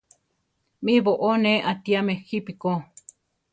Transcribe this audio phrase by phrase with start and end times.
[0.83, 2.71] Mí boʼó ne atíame jípi ko.